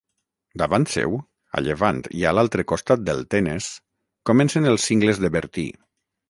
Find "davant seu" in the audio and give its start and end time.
0.59-1.11